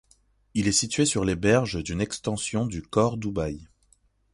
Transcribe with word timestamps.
Il 0.55 0.67
est 0.67 0.71
situé 0.71 1.05
sur 1.05 1.23
les 1.25 1.35
berges 1.35 1.83
d'une 1.83 2.01
extension 2.01 2.65
du 2.65 2.81
Khor 2.81 3.17
Dubaï. 3.17 3.67